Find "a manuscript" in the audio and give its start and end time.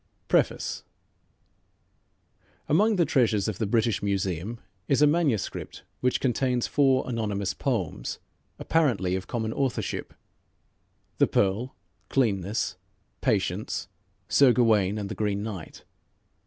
5.03-5.83